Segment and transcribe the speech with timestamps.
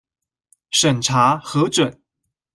[0.71, 2.01] 審查核准